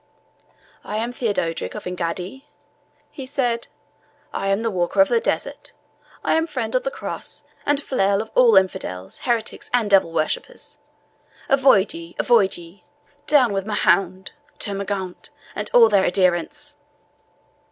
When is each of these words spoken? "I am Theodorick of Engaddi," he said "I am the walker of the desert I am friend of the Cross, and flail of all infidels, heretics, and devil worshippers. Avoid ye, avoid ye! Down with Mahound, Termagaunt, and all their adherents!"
"I 0.83 0.97
am 0.97 1.13
Theodorick 1.13 1.75
of 1.75 1.83
Engaddi," 1.83 2.45
he 3.11 3.25
said 3.27 3.67
"I 4.33 4.47
am 4.47 4.63
the 4.63 4.71
walker 4.71 4.99
of 4.99 5.09
the 5.09 5.19
desert 5.19 5.73
I 6.23 6.33
am 6.33 6.47
friend 6.47 6.73
of 6.73 6.81
the 6.81 6.89
Cross, 6.89 7.43
and 7.67 7.79
flail 7.79 8.19
of 8.19 8.31
all 8.33 8.55
infidels, 8.55 9.19
heretics, 9.19 9.69
and 9.71 9.91
devil 9.91 10.11
worshippers. 10.11 10.79
Avoid 11.49 11.93
ye, 11.93 12.15
avoid 12.17 12.57
ye! 12.57 12.83
Down 13.27 13.53
with 13.53 13.67
Mahound, 13.67 14.31
Termagaunt, 14.57 15.29
and 15.55 15.69
all 15.71 15.87
their 15.87 16.05
adherents!" 16.07 16.75